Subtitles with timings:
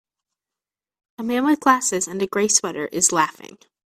[1.19, 3.59] A man with glasses and a gray sweater is laughing.